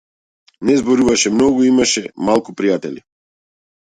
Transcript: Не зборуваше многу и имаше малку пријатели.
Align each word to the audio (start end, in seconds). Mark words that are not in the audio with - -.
Не 0.69 0.75
зборуваше 0.77 1.31
многу 1.35 1.59
и 1.65 1.69
имаше 1.73 2.03
малку 2.29 2.57
пријатели. 2.63 3.05